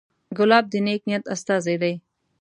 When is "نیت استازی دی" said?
1.09-1.93